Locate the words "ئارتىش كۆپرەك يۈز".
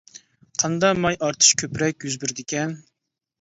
1.27-2.17